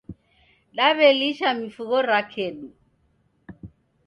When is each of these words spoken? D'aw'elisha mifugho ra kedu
D'aw'elisha 0.75 1.49
mifugho 1.61 1.99
ra 2.07 2.19
kedu 2.31 2.67